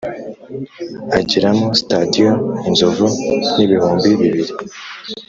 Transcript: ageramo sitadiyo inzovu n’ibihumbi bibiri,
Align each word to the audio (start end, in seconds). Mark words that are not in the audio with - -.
ageramo 1.19 1.67
sitadiyo 1.79 2.29
inzovu 2.67 3.05
n’ibihumbi 3.55 4.09
bibiri, 4.21 4.53